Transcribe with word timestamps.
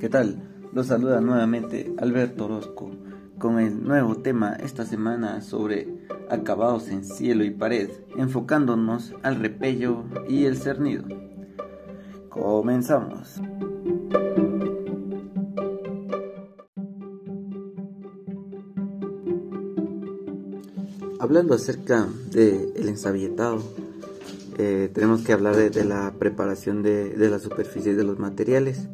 ¿Qué 0.00 0.08
tal? 0.08 0.40
Los 0.72 0.86
saluda 0.86 1.20
nuevamente 1.20 1.92
Alberto 1.98 2.44
Orozco 2.44 2.92
con 3.36 3.58
el 3.58 3.82
nuevo 3.82 4.18
tema 4.18 4.52
esta 4.52 4.86
semana 4.86 5.40
sobre 5.40 5.88
acabados 6.30 6.88
en 6.88 7.04
cielo 7.04 7.42
y 7.42 7.50
pared, 7.50 7.90
enfocándonos 8.16 9.14
al 9.24 9.40
repello 9.40 10.04
y 10.28 10.44
el 10.44 10.56
cernido. 10.56 11.02
Comenzamos. 12.28 13.40
Hablando 21.18 21.54
acerca 21.54 22.06
del 22.30 22.72
el 22.76 22.88
ensabietado, 22.88 23.64
eh, 24.58 24.90
tenemos 24.94 25.22
que 25.22 25.32
hablar 25.32 25.56
de, 25.56 25.84
la 25.84 26.14
preparación 26.20 26.84
de, 26.84 27.10
de 27.10 27.30
la 27.30 27.40
superficie 27.40 27.96
de 27.96 28.04
los 28.04 28.20
materiales. 28.20 28.88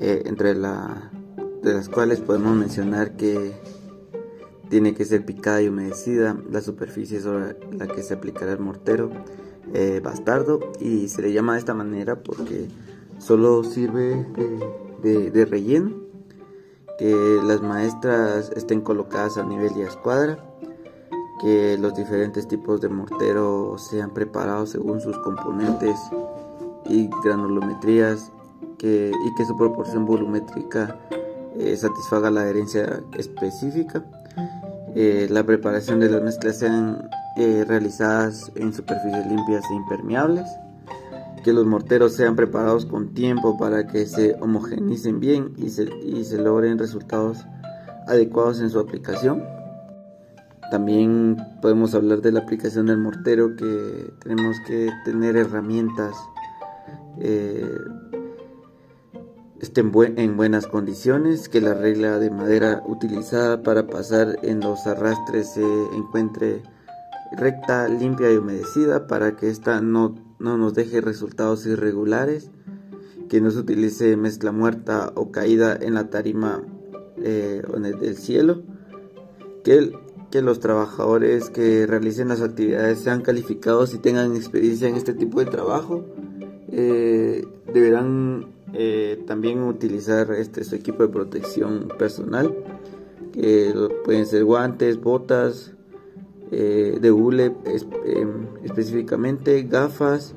Eh, 0.00 0.22
entre 0.26 0.54
las 0.54 1.88
cuales 1.88 2.20
podemos 2.20 2.56
mencionar 2.56 3.16
que 3.16 3.52
tiene 4.68 4.94
que 4.94 5.04
ser 5.04 5.24
picada 5.24 5.62
y 5.62 5.68
humedecida 5.68 6.36
la 6.50 6.60
superficie 6.60 7.20
sobre 7.20 7.56
la 7.72 7.86
que 7.86 8.02
se 8.02 8.14
aplicará 8.14 8.52
el 8.52 8.58
mortero 8.58 9.10
eh, 9.72 10.00
bastardo 10.02 10.60
y 10.80 11.08
se 11.08 11.22
le 11.22 11.32
llama 11.32 11.54
de 11.54 11.58
esta 11.60 11.74
manera 11.74 12.22
porque 12.22 12.68
solo 13.18 13.62
sirve 13.64 14.26
de, 15.02 15.30
de, 15.30 15.44
relleno 15.44 15.92
que 16.98 17.14
las 17.44 17.62
maestras 17.62 18.50
estén 18.56 18.80
colocadas 18.80 19.36
a 19.38 19.44
nivel 19.44 19.72
y 19.76 19.82
a 19.82 19.88
escuadra 19.88 20.44
que 21.40 21.78
los 21.78 21.94
diferentes 21.94 22.48
tipos 22.48 22.80
de 22.80 22.88
mortero 22.88 23.76
sean 23.78 24.12
preparados 24.12 24.70
según 24.70 25.00
sus 25.00 25.18
componentes 25.18 25.98
y 26.86 27.08
granulometrías 27.22 28.32
y 28.86 29.34
que 29.34 29.44
su 29.46 29.56
proporción 29.56 30.04
volumétrica 30.04 30.98
eh, 31.58 31.76
satisfaga 31.76 32.30
la 32.30 32.40
adherencia 32.42 33.00
específica. 33.16 34.04
Eh, 34.96 35.28
la 35.30 35.44
preparación 35.44 36.00
de 36.00 36.10
las 36.10 36.22
mezclas 36.22 36.58
sean 36.58 37.08
eh, 37.36 37.64
realizadas 37.66 38.50
en 38.56 38.72
superficies 38.72 39.26
limpias 39.26 39.64
e 39.70 39.74
impermeables. 39.74 40.48
Que 41.44 41.52
los 41.52 41.66
morteros 41.66 42.14
sean 42.14 42.34
preparados 42.34 42.86
con 42.86 43.14
tiempo 43.14 43.56
para 43.56 43.86
que 43.86 44.06
se 44.06 44.34
homogenicen 44.40 45.20
bien 45.20 45.52
y 45.56 45.68
se, 45.68 45.84
y 46.02 46.24
se 46.24 46.38
logren 46.38 46.78
resultados 46.78 47.46
adecuados 48.08 48.60
en 48.60 48.70
su 48.70 48.80
aplicación. 48.80 49.44
También 50.70 51.36
podemos 51.62 51.94
hablar 51.94 52.20
de 52.20 52.32
la 52.32 52.40
aplicación 52.40 52.86
del 52.86 52.98
mortero 52.98 53.54
que 53.54 54.12
tenemos 54.24 54.56
que 54.66 54.90
tener 55.04 55.36
herramientas 55.36 56.16
estén 59.64 59.92
en 60.18 60.36
buenas 60.36 60.66
condiciones, 60.66 61.48
que 61.48 61.62
la 61.62 61.72
regla 61.72 62.18
de 62.18 62.30
madera 62.30 62.82
utilizada 62.86 63.62
para 63.62 63.86
pasar 63.86 64.38
en 64.42 64.60
los 64.60 64.86
arrastres 64.86 65.54
se 65.54 65.64
encuentre 65.96 66.62
recta, 67.32 67.88
limpia 67.88 68.30
y 68.30 68.36
humedecida 68.36 69.06
para 69.06 69.36
que 69.36 69.48
ésta 69.48 69.80
no, 69.80 70.16
nos 70.38 70.74
deje 70.74 71.00
resultados 71.00 71.64
irregulares, 71.64 72.50
que 73.30 73.40
no 73.40 73.50
se 73.50 73.60
utilice 73.60 74.18
mezcla 74.18 74.52
muerta 74.52 75.12
o 75.14 75.32
caída 75.32 75.74
en 75.80 75.94
la 75.94 76.10
tarima 76.10 76.62
eh, 77.16 77.62
del 78.00 78.16
cielo, 78.18 78.62
que, 79.64 79.92
que 80.30 80.42
los 80.42 80.60
trabajadores 80.60 81.48
que 81.48 81.86
realicen 81.86 82.28
las 82.28 82.42
actividades 82.42 82.98
sean 82.98 83.22
calificados 83.22 83.94
y 83.94 83.98
tengan 83.98 84.36
experiencia 84.36 84.88
en 84.88 84.96
este 84.96 85.14
tipo 85.14 85.40
de 85.40 85.46
trabajo, 85.46 86.04
eh, 86.70 87.46
deberán 87.72 88.53
eh, 88.76 89.22
también 89.26 89.62
utilizar 89.62 90.32
este, 90.32 90.62
equipo 90.74 91.04
de 91.04 91.08
protección 91.08 91.88
personal, 91.96 92.52
que 93.32 93.72
pueden 94.04 94.26
ser 94.26 94.44
guantes, 94.44 95.00
botas 95.00 95.72
eh, 96.50 96.98
de 97.00 97.12
hule 97.12 97.54
em, 98.04 98.48
específicamente, 98.64 99.62
gafas 99.62 100.34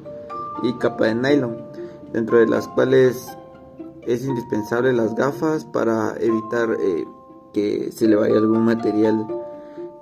y 0.61 0.73
capa 0.73 1.05
de 1.05 1.15
nylon, 1.15 1.57
dentro 2.13 2.37
de 2.37 2.47
las 2.47 2.67
cuales 2.67 3.27
es 4.03 4.23
indispensable 4.23 4.93
las 4.93 5.15
gafas 5.15 5.65
para 5.65 6.15
evitar 6.19 6.77
eh, 6.79 7.05
que 7.53 7.91
se 7.91 8.07
le 8.07 8.15
vaya 8.15 8.37
algún 8.37 8.65
material 8.65 9.27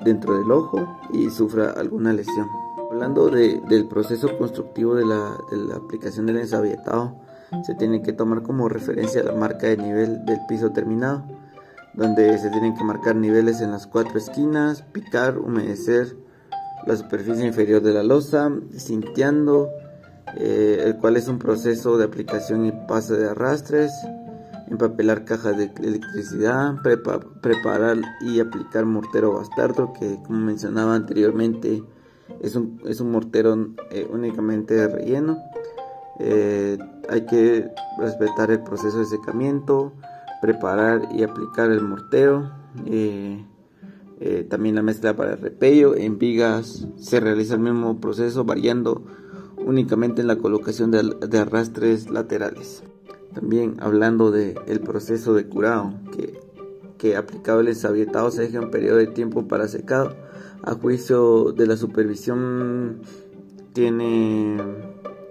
dentro 0.04 0.38
del 0.38 0.52
ojo 0.52 0.86
y 1.14 1.30
sufra 1.30 1.72
alguna 1.72 2.12
lesión. 2.12 2.50
Hablando 2.92 3.30
del 3.30 3.88
proceso 3.88 4.38
constructivo 4.38 4.96
de 4.96 5.06
la, 5.06 5.38
de 5.52 5.58
la 5.58 5.76
aplicación 5.76 6.26
del 6.26 6.38
ensabietado, 6.38 7.16
se 7.64 7.76
tiene 7.76 8.02
que 8.02 8.14
tomar 8.14 8.44
como 8.44 8.70
referencia 8.70 9.24
la 9.24 9.34
marca 9.34 9.68
de 9.68 9.78
nivel 9.78 10.26
del 10.26 10.40
piso 10.48 10.72
terminado, 10.72 11.24
donde 11.94 12.38
se 12.38 12.50
tienen 12.50 12.76
que 12.76 12.84
marcar 12.84 13.16
niveles 13.16 13.62
en 13.62 13.72
las 13.72 13.88
cuatro 13.88 14.18
esquinas, 14.18 14.82
picar, 14.92 15.38
humedecer 15.38 16.16
la 16.86 16.96
superficie 16.96 17.46
inferior 17.46 17.82
de 17.82 17.94
la 17.94 18.04
losa, 18.04 18.52
cinteando, 18.78 19.70
eh, 20.38 20.84
el 20.86 20.98
cual 20.98 21.18
es 21.18 21.28
un 21.28 21.40
proceso 21.40 21.98
de 21.98 22.06
aplicación 22.06 22.66
y 22.66 22.72
paso 22.88 23.16
de 23.16 23.30
arrastres, 23.30 23.92
empapelar 24.70 25.26
cajas 25.26 25.58
de 25.58 25.72
electricidad, 25.82 26.76
preparar 27.42 27.98
y 28.22 28.40
aplicar 28.40 28.86
mortero 28.86 29.34
bastardo, 29.34 29.94
que 29.94 30.18
como 30.24 30.40
mencionaba 30.40 30.96
anteriormente 30.96 31.84
es 32.42 32.56
un, 32.56 32.82
es 32.86 33.00
un 33.00 33.12
mortero 33.12 33.56
eh, 33.92 34.08
únicamente 34.12 34.74
de 34.74 34.88
relleno. 34.88 35.38
Eh, 36.20 36.78
hay 37.10 37.26
que 37.26 37.70
respetar 38.00 38.52
el 38.52 38.62
proceso 38.62 39.00
de 39.00 39.06
secamiento, 39.06 39.94
preparar 40.42 41.10
y 41.14 41.24
aplicar 41.24 41.72
el 41.72 41.82
mortero. 41.82 42.52
Eh, 42.86 43.46
eh, 44.22 44.46
también 44.50 44.76
la 44.76 44.82
mezcla 44.82 45.16
para 45.16 45.34
el 45.34 45.40
repello. 45.40 45.96
En 45.96 46.18
vigas 46.18 46.88
se 46.98 47.20
realiza 47.20 47.56
el 47.56 47.62
mismo 47.62 48.00
proceso 48.00 48.46
variando 48.46 49.04
únicamente 49.58 50.22
en 50.22 50.28
la 50.28 50.38
colocación 50.38 50.92
de, 50.92 51.38
arrastres 51.38 52.10
laterales. 52.10 52.84
También 53.34 53.76
hablando 53.80 54.32
del 54.32 54.60
el 54.68 54.80
proceso 54.80 55.34
de 55.34 55.48
curado, 55.48 55.94
que, 56.12 56.44
el 57.06 57.68
ensabietado 57.68 58.32
se 58.32 58.58
un 58.58 58.72
periodo 58.72 58.98
de 58.98 59.08
tiempo 59.08 59.48
para 59.48 59.68
secado. 59.68 60.16
A 60.64 60.74
juicio 60.74 61.52
de 61.52 61.68
la 61.68 61.78
supervisión 61.78 63.02
tiene 63.74 64.58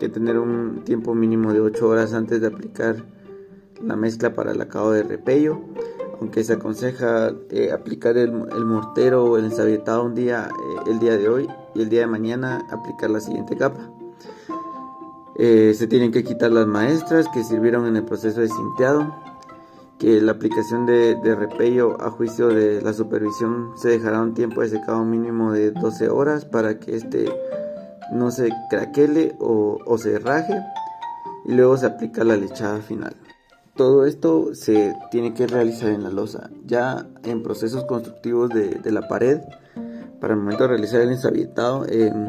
que 0.05 0.11
tener 0.11 0.39
un 0.39 0.85
tiempo 0.85 1.15
mínimo 1.15 1.55
de 1.55 1.63
8 1.63 1.89
horas 1.89 2.13
antes 2.13 2.39
de 2.43 2.49
aplicar 2.49 3.07
la 3.83 3.97
mezcla 3.97 4.35
para 4.35 4.53
el 4.53 4.61
acabado 4.61 4.93
de 4.93 5.03
repello. 5.03 5.61
Aunque 6.21 6.45
se 6.45 6.53
aconseja 6.53 7.33
eh, 7.49 7.73
aplicar 7.73 8.19
el, 8.19 8.31
mortero 8.33 9.25
o 9.25 9.39
el 9.39 9.47
ensabietado 9.47 10.05
un 10.05 10.15
día, 10.15 10.51
eh, 10.51 10.91
el 10.91 10.99
día 10.99 11.17
de 11.17 11.31
hoy 11.31 11.49
y 11.75 11.81
el 11.81 11.89
día 11.89 12.01
de 12.01 12.07
mañana 12.07 12.67
aplicar 12.71 13.09
la 13.09 13.21
siguiente 13.21 13.57
capa. 13.57 13.91
Eh, 15.37 15.73
se 15.75 15.87
tienen 15.87 16.13
que 16.13 16.23
quitar 16.23 16.53
las 16.53 16.67
maestras 16.67 17.27
que 17.33 17.43
sirvieron 17.43 17.87
en 17.87 17.97
el 17.97 18.05
proceso 18.05 18.43
de 18.43 18.49
cinteado, 18.49 19.11
que 19.99 20.21
la 20.21 20.33
aplicación 20.33 20.85
de, 20.85 21.15
de, 21.15 21.35
repello 21.35 21.97
a 21.99 22.11
juicio 22.11 22.49
de 22.49 22.83
la 22.83 22.93
supervisión 22.93 23.73
se 23.75 23.89
dejará 23.89 24.21
un 24.21 24.35
tiempo 24.35 24.61
de 24.61 24.69
secado 24.69 25.03
mínimo 25.03 25.53
de 25.53 25.71
12 25.71 26.11
horas 26.11 26.45
para 26.45 26.79
que 26.79 26.95
este 26.95 27.33
no 28.13 28.31
se 28.31 28.51
craquele 28.71 29.37
o, 29.39 29.99
se 29.99 30.19
raje 30.19 30.61
y 31.45 31.53
luego 31.53 31.77
se 31.77 31.87
aplica 31.87 32.25
la 32.25 32.37
lechada 32.37 32.81
final. 32.81 33.15
Todo 33.77 34.07
esto 34.07 34.55
se 34.55 34.95
tiene 35.11 35.35
que 35.35 35.47
realizar 35.47 35.91
en 35.91 36.05
la 36.05 36.11
losa. 36.11 36.51
Ya 36.65 37.07
en 37.25 37.43
procesos 37.43 37.85
constructivos 37.85 38.51
de, 38.51 38.91
la 38.91 39.09
pared, 39.09 39.41
para 40.21 40.35
el 40.35 40.41
momento 40.41 40.65
de 40.65 40.69
realizar 40.69 41.01
el 41.01 41.11
ensabietado, 41.11 41.85
em, 41.89 42.29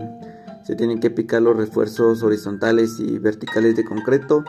se 0.64 0.76
tienen 0.76 1.00
que 1.00 1.12
picar 1.12 1.44
los 1.44 1.56
refuerzos 1.56 2.24
horizontales 2.24 3.00
y 3.00 3.20
verticales 3.20 3.76
de 3.76 3.86
concreto, 3.86 4.44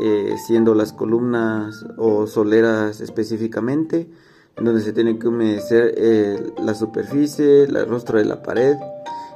eh, 0.00 0.36
siendo 0.46 0.76
las 0.76 0.92
columnas 0.92 1.84
o 1.96 2.28
soleras 2.28 3.00
específicamente, 3.00 4.08
en 4.56 4.64
donde 4.64 4.82
se 4.82 4.92
tiene 4.92 5.18
que 5.18 5.26
humedecer 5.26 5.94
eh, 5.96 6.52
la 6.62 6.74
superficie, 6.74 7.64
el 7.64 7.88
rostro 7.88 8.18
de 8.18 8.24
la 8.24 8.42
pared 8.42 8.76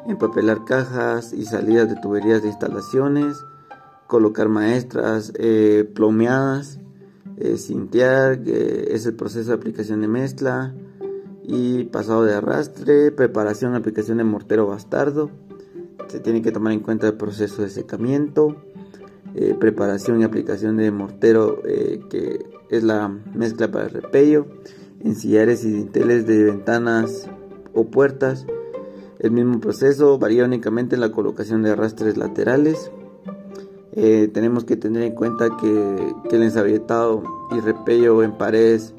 empapelar 0.06 0.64
cajas 0.64 1.32
y 1.32 1.44
salidas 1.44 1.88
de 1.88 1.96
tuberías 1.96 2.42
de 2.42 2.48
instalaciones, 2.48 3.36
colocar 4.06 4.48
maestras 4.48 5.32
eh, 5.36 5.88
plomeadas, 5.94 6.78
eh, 7.36 7.56
cintear, 7.56 8.40
es 8.46 9.06
el 9.06 9.14
proceso 9.14 9.50
de 9.50 9.56
aplicación 9.56 10.00
de 10.00 10.08
mezcla 10.08 10.74
y 11.42 11.84
pasado 11.84 12.24
de 12.24 12.34
arrastre, 12.34 13.10
preparación, 13.10 13.74
aplicación 13.74 14.18
de 14.18 14.24
mortero 14.24 14.66
bastardo. 14.66 15.30
Se 16.08 16.20
tiene 16.20 16.42
que 16.42 16.52
tomar 16.52 16.72
en 16.72 16.80
cuenta 16.80 17.06
el 17.06 17.14
proceso 17.14 17.62
de 17.62 17.70
secamiento, 17.70 18.56
eh, 19.34 19.54
preparación 19.58 20.20
y 20.20 20.24
aplicación 20.24 20.76
de 20.76 20.90
mortero, 20.90 21.60
eh, 21.66 22.00
que 22.08 22.46
es 22.70 22.84
la 22.84 23.08
mezcla 23.08 23.70
para 23.70 23.86
el 23.86 23.90
repello, 23.90 24.46
ensillares 25.00 25.64
y 25.64 25.72
dinteles 25.72 26.26
de 26.26 26.44
ventanas 26.44 27.28
o 27.74 27.86
puertas, 27.86 28.46
el 29.24 29.32
mismo 29.32 29.58
proceso 29.58 30.18
varía 30.18 30.44
únicamente 30.44 30.94
en 30.94 31.00
la 31.00 31.10
colocación 31.10 31.62
de 31.62 31.70
arrastres 31.70 32.16
laterales, 32.16 32.90
Eh, 33.96 34.28
tenemos 34.34 34.64
que 34.64 34.76
tener 34.76 35.04
en 35.04 35.14
cuenta 35.14 35.56
que, 35.56 36.14
que 36.28 36.34
el 36.34 36.42
ensabietado 36.42 37.22
y 37.52 37.60
repello 37.60 38.24
en 38.24 38.32
paredes 38.32 38.92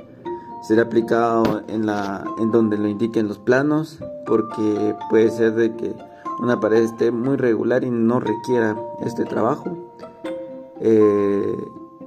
será 0.65 0.83
aplicado 0.83 1.63
en, 1.67 1.85
la, 1.85 2.23
en 2.39 2.49
donde 2.51 2.77
lo 2.77 2.87
indiquen 2.87 3.27
los 3.27 3.37
planos 3.37 3.99
porque 4.25 4.95
puede 5.09 5.31
ser 5.31 5.53
de 5.53 5.75
que 5.75 5.93
una 6.39 6.61
pared 6.61 6.83
esté 6.83 7.11
muy 7.11 7.35
regular 7.35 7.83
y 7.83 7.89
no 7.89 8.21
requiera 8.21 8.77
este 9.05 9.25
trabajo. 9.25 9.65
Eh, 10.79 11.57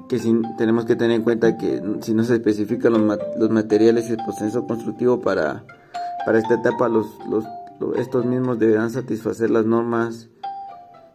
que 0.09 0.19
tenemos 0.56 0.87
que 0.87 0.97
tener 0.97 1.17
en 1.17 1.23
cuenta 1.23 1.59
que 1.59 1.82
si 2.00 2.15
no 2.15 2.25
se 2.25 2.37
especifican 2.37 2.94
los, 2.94 3.19
los 3.37 3.50
materiales 3.50 4.09
y 4.09 4.12
el 4.12 4.25
proceso 4.25 4.67
constructivo 4.67 5.20
para, 5.20 5.62
para 6.25 6.38
esta 6.38 6.55
etapa, 6.55 6.88
los, 6.88 7.06
los, 7.29 7.44
estos 7.96 8.25
mismos 8.25 8.58
deberán 8.58 8.90
satisfacer 8.90 9.50
las 9.50 9.64
normas 9.64 10.28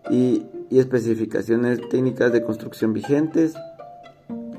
y, 0.10 0.46
especificaciones 0.72 1.80
técnicas 1.90 2.34
de 2.34 2.44
construcción 2.44 2.94
vigentes 2.94 3.54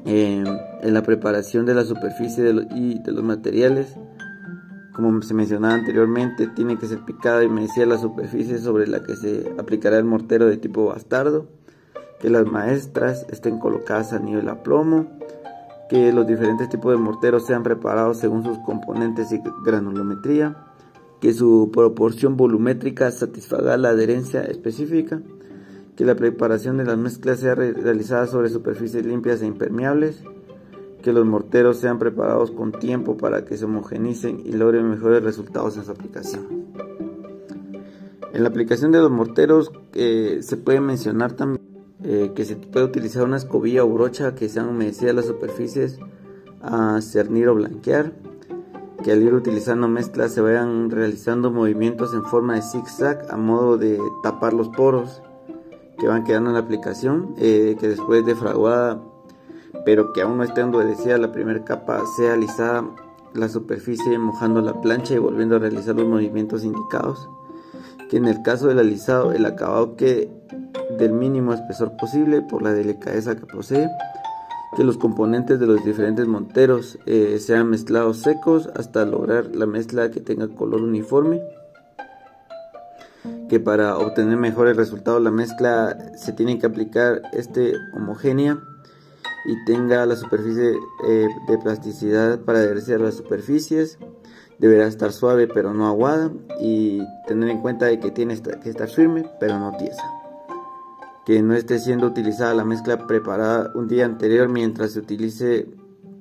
en 0.05 0.45
la 0.85 1.03
preparación 1.03 1.67
de 1.67 1.75
la 1.75 1.83
superficie 1.85 2.55
y 2.77 3.01
de 3.01 3.13
los 3.13 3.25
materiales. 3.25 3.97
Como 4.95 5.21
se 5.23 5.35
mencionaba 5.35 5.75
anteriormente, 5.75 6.47
tiene 6.47 6.79
que 6.79 6.87
ser 6.87 7.01
picada 7.01 7.43
y 7.43 7.47
humedecida 7.47 7.87
la 7.87 7.99
superficie 7.99 8.59
sobre 8.59 8.87
la 8.87 9.03
que 9.03 9.17
se 9.17 9.53
aplicará 9.59 9.99
el 9.99 10.05
mortero 10.05 10.47
de 10.47 10.57
tipo 10.57 10.87
bastardo, 10.87 11.49
que 12.21 12.31
las 12.31 12.47
maestras 12.47 13.27
estén 13.29 13.59
colocadas 13.59 14.13
a 14.13 14.21
nivel 14.21 14.49
a 14.49 14.63
plomo, 14.63 15.07
que 15.89 16.13
los 16.13 16.29
diferentes 16.29 16.69
tipos 16.69 16.93
de 16.93 16.99
morteros 16.99 17.45
sean 17.45 17.65
preparados 17.65 18.19
según 18.19 18.45
sus 18.45 18.59
componentes 18.59 19.33
y 19.33 19.41
granulometría, 19.65 20.57
que 21.25 21.33
su 21.33 21.71
proporción 21.73 22.37
volumétrica 22.37 23.11
satisfaga 23.11 23.79
la 23.79 23.89
adherencia 23.89 24.43
específica, 24.43 25.23
que 25.97 26.05
la 26.05 26.17
preparación 26.17 26.77
de 26.77 26.85
las 26.85 26.99
mezclas 26.99 27.41
sea 27.41 27.55
realizada 27.55 28.27
sobre 28.27 28.51
superficies 28.51 29.07
limpias 29.07 29.41
e 29.41 29.47
impermeables, 29.47 30.23
que 31.01 31.15
los 31.15 31.25
morteros 31.25 31.79
sean 31.79 31.99
preparados 31.99 32.51
con 32.51 32.73
tiempo 32.73 33.17
para 33.17 33.47
que 33.47 33.57
se 33.57 33.65
homogenicen 33.65 34.43
y 34.45 34.53
logren 34.53 34.91
mejores 34.91 35.23
resultados 35.23 35.79
en 35.79 35.87
su 35.87 35.93
aplicación. 35.93 36.47
En 38.35 38.43
la 38.43 38.51
aplicación 38.51 38.93
de 38.93 38.99
los 38.99 39.11
morteros 39.11 39.73
eh, 39.95 40.41
se 40.43 40.59
puede 40.59 40.83
mencionar 40.83 41.33
también 41.33 41.65
eh, 42.03 42.33
que 42.35 42.45
se 42.45 42.57
puede 42.57 42.85
utilizar 42.85 43.25
una 43.25 43.39
escobilla 43.39 43.83
o 43.83 43.89
brocha 43.89 44.35
que 44.35 44.51
sean 44.51 44.69
humedecidas 44.69 45.15
las 45.15 45.25
superficies 45.25 45.99
a 46.61 47.01
cernir 47.01 47.49
o 47.49 47.55
blanquear, 47.55 48.13
que 49.05 49.13
al 49.13 49.23
ir 49.23 49.35
utilizando 49.35 49.87
mezclas 49.87 50.33
se 50.33 50.41
vayan 50.41 50.91
realizando 50.91 51.51
movimientos 51.51 52.15
en 52.15 52.25
forma 52.25 52.55
de 52.55 52.63
zigzag 52.63 53.27
a 53.31 53.37
modo 53.37 53.77
de 53.77 53.99
tapar 54.23 54.55
los 54.55 54.71
poros 54.71 55.23
que 55.99 56.09
van 56.09 56.25
quedando 56.25 56.51
en 56.51 56.55
la 56.55 56.61
aplicación, 56.61 57.35
eh, 57.39 57.77
que 57.79 57.89
después 57.89 58.25
de 58.25 58.35
fraguada, 58.35 59.01
pero 59.85 60.13
que 60.13 60.23
aún 60.23 60.39
no 60.39 60.43
esté 60.43 60.63
endurecida 60.63 61.19
la 61.19 61.33
primera 61.33 61.63
capa, 61.65 62.03
sea 62.17 62.33
alisada 62.33 62.85
la 63.35 63.49
superficie 63.49 64.19
mojando 64.19 64.61
la 64.63 64.81
plancha 64.81 65.15
y 65.15 65.19
volviendo 65.19 65.57
a 65.57 65.59
realizar 65.59 65.95
los 65.95 66.09
movimientos 66.09 66.65
indicados. 66.65 67.29
Que 68.09 68.17
en 68.17 68.27
el 68.27 68.43
caso 68.43 68.69
del 68.69 68.79
alisado 68.79 69.33
el 69.33 69.45
acabado 69.45 69.97
quede 69.97 70.31
del 70.99 71.13
mínimo 71.13 71.53
espesor 71.53 71.97
posible 71.97 72.43
por 72.43 72.63
la 72.63 72.73
delicadeza 72.73 73.37
que 73.37 73.47
posee. 73.47 73.89
Que 74.77 74.85
los 74.85 74.99
componentes 74.99 75.61
de 75.61 75.67
los 75.67 75.85
diferentes 75.85 76.27
monteros 76.27 76.99
eh, 77.07 77.39
sean 77.39 77.71
mezclados 77.71 78.19
secos 78.19 78.69
hasta 78.75 79.05
lograr 79.05 79.55
la 79.55 79.67
mezcla 79.67 80.11
que 80.11 80.21
tenga 80.21 80.49
color 80.49 80.83
uniforme 80.83 81.41
que 83.49 83.61
para 83.61 83.99
obtener 83.99 84.37
mejores 84.37 84.77
resultados 84.77 85.23
la 85.23 85.31
mezcla 85.31 85.97
se 86.17 86.33
tiene 86.33 86.59
que 86.59 86.67
aplicar 86.67 87.23
este 87.33 87.75
homogénea 87.95 88.59
y 89.47 89.65
tenga 89.65 90.07
la 90.07 90.17
superficie 90.17 90.73
eh, 91.07 91.29
de 91.47 91.59
plasticidad 91.59 92.41
para 92.41 92.61
a 92.61 92.99
las 92.99 93.15
superficies. 93.15 93.99
Deberá 94.59 94.87
estar 94.87 95.13
suave 95.13 95.49
pero 95.49 95.75
no 95.75 95.87
aguada 95.87 96.31
y 96.61 97.03
tener 97.27 97.51
en 97.51 97.61
cuenta 97.61 97.87
de 97.87 97.99
que 97.99 98.11
tiene 98.11 98.41
que 98.41 98.71
estar 98.71 98.89
firme 98.89 99.29
pero 99.41 99.59
no 99.59 99.73
tiesa 99.77 100.24
que 101.25 101.43
no 101.43 101.55
esté 101.55 101.79
siendo 101.79 102.07
utilizada 102.07 102.55
la 102.55 102.65
mezcla 102.65 103.07
preparada 103.07 103.73
un 103.75 103.89
día 103.89 104.05
anterior 104.05 104.49
mientras 104.49 104.93
se 104.93 104.99
utilice 104.99 105.67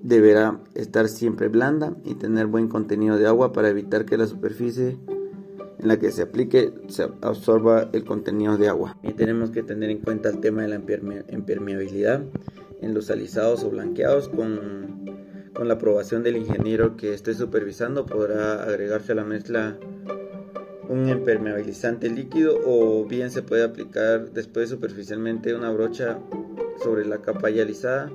deberá 0.02 0.60
estar 0.76 1.08
siempre 1.08 1.48
blanda 1.48 1.96
y 2.04 2.16
tener 2.16 2.48
buen 2.48 2.68
contenido 2.68 3.18
de 3.18 3.28
agua 3.28 3.54
para 3.54 3.70
evitar 3.70 4.06
que 4.06 4.18
la 4.18 4.28
superficie 4.28 4.98
en 5.80 5.88
la 5.88 5.98
que 5.98 6.12
se 6.12 6.22
aplique 6.22 6.74
se 6.88 7.10
absorba 7.22 7.90
el 7.94 8.04
contenido 8.04 8.58
de 8.58 8.70
agua. 8.70 8.98
Y 9.02 9.14
tenemos 9.14 9.52
que 9.52 9.64
tener 9.64 9.90
en 9.90 10.00
cuenta 10.00 10.30
el 10.30 10.40
tema 10.40 10.62
de 10.62 10.68
la 10.70 10.76
impermeabilidad 10.76 12.24
en 12.82 12.94
los 12.94 13.10
alisados 13.10 13.64
o 13.64 13.70
blanqueados 13.70 14.30
con, 14.30 15.06
con 15.54 15.68
la 15.68 15.76
aprobación 15.76 16.24
del 16.24 16.38
ingeniero 16.38 16.96
que 16.98 17.14
esté 17.14 17.34
supervisando 17.34 18.06
podrá 18.06 18.64
agregarse 18.64 19.14
a 19.14 19.16
la 19.16 19.24
mezcla 19.24 19.78
un 20.90 21.10
impermeabilizante 21.10 22.10
líquido 22.10 22.60
o 22.66 23.06
bien 23.06 23.32
se 23.32 23.42
puede 23.42 23.64
aplicar 23.64 24.32
después 24.32 24.70
superficialmente 24.70 25.54
una 25.54 25.72
brocha 25.72 26.20
sobre 26.84 27.06
la 27.06 27.20
capa 27.20 27.50
ya 27.50 27.64
alisada. 27.64 28.12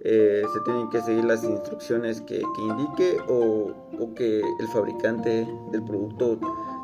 Eh, 0.00 0.42
se 0.52 0.60
tienen 0.60 0.90
que 0.90 1.00
seguir 1.00 1.24
las 1.24 1.44
instrucciones 1.44 2.20
que, 2.20 2.36
que 2.38 2.62
indique 2.62 3.16
o, 3.26 3.72
o, 3.98 4.14
que 4.14 4.40
el 4.40 4.68
fabricante 4.68 5.48
del 5.72 5.82
producto 5.82 6.38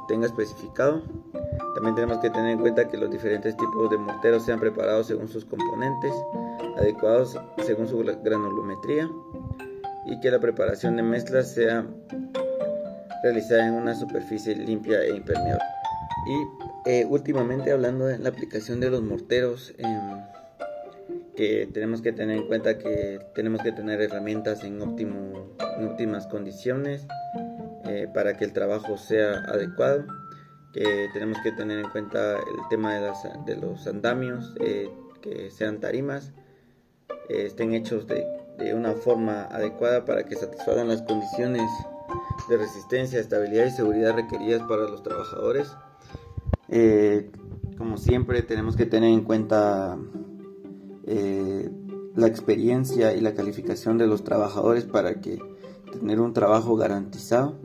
tenga 0.09 0.27
especificado. 0.27 1.03
También 1.75 1.95
tenemos 1.95 2.19
que 2.19 2.31
tener 2.31 2.53
en 2.53 2.61
cuenta 2.61 2.89
que 2.89 2.97
los 2.97 3.11
diferentes 3.11 3.55
tipos 3.57 3.91
de 3.91 3.99
morteros 3.99 4.45
sean 4.45 4.59
preparados 4.59 5.09
según 5.09 5.29
sus 5.29 5.45
componentes, 5.45 6.13
adecuados 6.79 7.39
según 7.67 7.89
su 7.89 7.99
granulometría 7.99 9.09
y 10.07 10.19
que 10.21 10.31
la 10.31 10.41
preparación 10.41 10.97
de 10.97 11.03
mezclas 11.03 11.53
sea 11.53 11.87
realizada 13.23 13.67
en 13.67 13.75
una 13.75 13.95
superficie 13.95 14.55
limpia 14.55 15.03
e 15.03 15.17
impermeable. 15.17 15.65
Y 16.27 16.91
eh, 16.91 17.07
últimamente 17.09 17.73
hablando 17.73 18.07
de 18.07 18.19
la 18.19 18.29
aplicación 18.29 18.81
de 18.81 18.91
los 18.91 19.03
morteros, 19.03 19.75
em, 19.79 20.23
que 21.37 21.69
tenemos 21.73 22.03
que 22.03 22.13
tener 22.13 22.37
en 22.37 22.47
cuenta 22.47 22.77
que 22.77 23.19
tenemos 23.35 23.63
que 23.63 23.73
tener 23.73 24.01
herramientas 24.01 24.63
en, 24.65 24.81
óptimo, 24.83 25.55
en 25.79 25.87
óptimas 25.89 26.27
condiciones 26.27 27.07
eh, 27.85 28.09
para 28.13 28.37
que 28.37 28.45
el 28.45 28.53
trabajo 28.53 28.99
sea 28.99 29.39
adecuado, 29.49 30.05
que 30.73 31.09
tenemos 31.13 31.39
que 31.43 31.53
tener 31.53 31.79
en 31.79 31.89
cuenta 31.91 32.37
el 32.37 32.69
tema 32.69 32.95
de, 32.95 33.11
de 33.47 33.57
los 33.57 33.87
andamios, 33.87 34.55
eh, 34.61 34.91
que 35.23 35.51
sean 35.51 35.81
tarimas, 35.81 36.33
eh, 37.29 37.47
estén 37.47 37.75
hechos 37.75 38.07
de, 38.07 38.27
de, 38.59 38.75
una 38.75 38.93
forma 38.93 39.45
adecuada 39.45 40.05
para 40.05 40.25
que 40.25 40.37
satisfagan 40.37 40.89
las 40.89 41.03
condiciones 41.03 41.71
de 42.49 42.57
resistencia, 42.57 43.21
estabilidad 43.21 43.67
y 43.67 43.71
seguridad 43.71 44.15
requeridas 44.15 44.63
para 44.63 44.83
los 44.83 45.03
trabajadores. 45.03 45.73
como 47.77 47.97
siempre 47.97 48.43
tenemos 48.43 48.77
que 48.77 48.87
tener 48.87 49.11
en 49.11 49.23
cuenta 49.23 49.99
la 52.15 52.27
experiencia 52.27 53.15
y 53.15 53.21
la 53.21 53.35
calificación 53.35 53.99
de 53.99 54.07
los 54.07 54.25
trabajadores 54.25 54.85
para 54.85 55.21
que 55.21 55.39
tener 55.93 56.21
un 56.21 56.33
trabajo 56.33 56.77
garantizado 56.77 57.57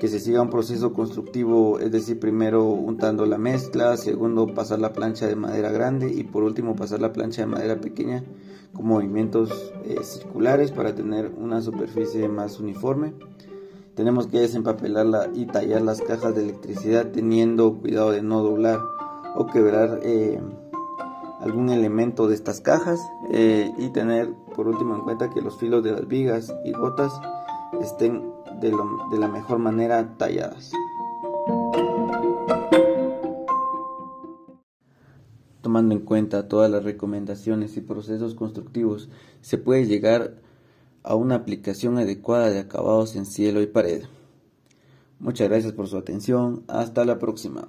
que 0.00 0.08
se 0.08 0.18
siga 0.18 0.40
un 0.40 0.48
proceso 0.48 0.94
constructivo, 0.94 1.78
es 1.78 1.92
decir, 1.92 2.18
primero 2.18 2.64
untando 2.64 3.26
la 3.26 3.36
mezcla, 3.36 3.98
segundo 3.98 4.46
pasar 4.46 4.78
la 4.78 4.94
plancha 4.94 5.26
de 5.26 5.36
madera 5.36 5.70
grande 5.70 6.10
y 6.10 6.24
por 6.24 6.42
último 6.42 6.74
pasar 6.74 7.02
la 7.02 7.12
plancha 7.12 7.42
de 7.42 7.46
madera 7.46 7.80
pequeña 7.80 8.24
con 8.72 8.86
movimientos 8.86 9.72
eh, 9.84 10.02
circulares 10.02 10.72
para 10.72 10.94
tener 10.94 11.30
una 11.36 11.60
superficie 11.60 12.28
más 12.28 12.58
uniforme. 12.58 13.12
Tenemos 13.94 14.28
que 14.28 14.40
desempapelarla 14.40 15.30
y 15.34 15.46
tallar 15.46 15.82
las 15.82 16.00
cajas 16.00 16.34
de 16.34 16.44
electricidad 16.44 17.10
teniendo 17.10 17.78
cuidado 17.78 18.12
de 18.12 18.22
no 18.22 18.42
doblar 18.42 18.80
o 19.34 19.46
quebrar 19.46 20.00
eh, 20.02 20.40
algún 21.40 21.70
elemento 21.70 22.28
de 22.28 22.34
estas 22.34 22.60
cajas 22.60 23.00
eh, 23.32 23.72
y 23.78 23.88
tener 23.90 24.32
por 24.54 24.68
último 24.68 24.94
en 24.94 25.02
cuenta 25.02 25.30
que 25.30 25.40
los 25.40 25.56
filos 25.58 25.82
de 25.82 25.92
las 25.92 26.06
vigas 26.06 26.54
y 26.64 26.72
gotas 26.72 27.12
estén 27.80 28.30
de, 28.60 28.72
la 29.18 29.28
mejor 29.28 29.58
manera 29.58 30.16
talladas. 30.16 30.72
Tomando 35.62 35.94
en 35.94 36.00
cuenta 36.00 36.48
todas 36.48 36.70
las 36.70 36.84
recomendaciones 36.84 37.76
y 37.76 37.80
procesos 37.80 38.34
constructivos, 38.34 39.08
se 39.40 39.58
puede 39.58 39.86
llegar 39.86 40.34
a 41.02 41.14
una 41.14 41.36
aplicación 41.36 41.98
adecuada 41.98 42.50
de 42.50 42.60
acabados 42.60 43.16
en 43.16 43.26
cielo 43.26 43.62
y 43.62 43.66
pared. 43.66 44.04
Muchas 45.18 45.48
gracias 45.48 45.72
por 45.72 45.88
su 45.88 45.96
atención. 45.96 46.64
Hasta 46.68 47.04
la 47.04 47.18
próxima. 47.18 47.68